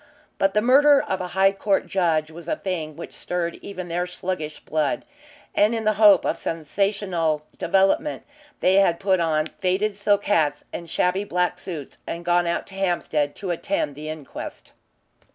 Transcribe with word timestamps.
But 0.39 0.55
the 0.55 0.63
murder 0.63 0.99
of 0.99 1.21
a 1.21 1.27
High 1.37 1.51
Court 1.51 1.85
judge 1.85 2.31
was 2.31 2.47
a 2.47 2.55
thing 2.55 2.95
which 2.95 3.13
stirred 3.13 3.59
even 3.61 3.87
their 3.87 4.07
sluggish 4.07 4.59
blood, 4.59 5.05
and 5.53 5.75
in 5.75 5.83
the 5.83 5.93
hope 6.01 6.25
of 6.25 6.39
some 6.39 6.63
sensational 6.65 7.45
development 7.59 8.23
they 8.61 8.77
had 8.77 8.99
put 8.99 9.19
on 9.19 9.45
faded 9.45 9.95
silk 9.95 10.23
hats 10.23 10.63
and 10.73 10.89
shabby 10.89 11.23
black 11.23 11.59
suits 11.59 11.99
and 12.07 12.25
gone 12.25 12.47
out 12.47 12.65
to 12.65 12.73
Hampstead 12.73 13.35
to 13.35 13.51
attend 13.51 13.93
the 13.93 14.09
inquest. 14.09 14.71